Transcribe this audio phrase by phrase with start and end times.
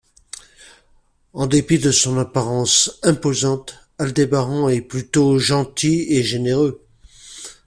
[1.33, 6.83] En dépit de son apparence imposante, Aldébaran est plutôt gentil et généreux.